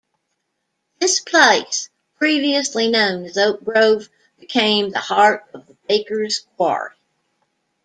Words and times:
This 0.99 1.19
place, 1.19 1.91
previously 2.15 2.89
known 2.89 3.23
as 3.25 3.37
Oak 3.37 3.63
Grove, 3.63 4.09
became 4.39 4.89
the 4.89 4.97
heart 4.97 5.43
of 5.53 5.67
the 5.67 5.75
Bakers' 5.87 6.39
quarry. 6.57 6.95